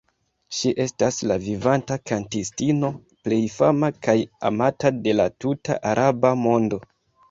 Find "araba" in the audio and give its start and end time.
5.97-6.39